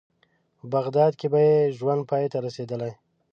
په 0.57 0.65
بغداد 0.75 1.11
کې 1.19 1.27
به 1.33 1.39
یې 1.47 1.57
ژوند 1.77 2.01
پای 2.09 2.25
ته 2.31 2.37
رسېدلی. 2.45 2.91